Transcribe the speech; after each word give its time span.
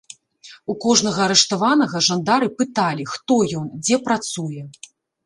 У 0.73 0.75
кожнага 0.85 1.19
арыштаванага 1.25 2.01
жандары 2.07 2.47
пыталі, 2.63 3.05
хто 3.13 3.39
ён, 3.61 3.69
дзе 3.83 4.01
працуе. 4.09 4.65